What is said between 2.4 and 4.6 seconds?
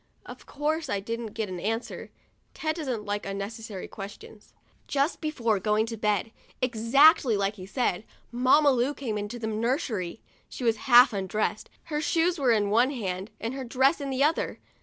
Ted doesn't like unnecessary questions.